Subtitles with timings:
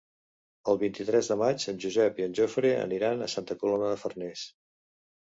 [0.71, 4.53] El vint-i-tres de maig en Josep i en Jofre aniran a Santa Coloma de Farners.